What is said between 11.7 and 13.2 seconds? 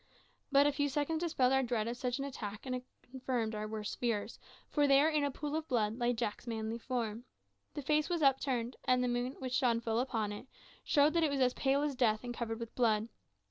as death and covered with blood.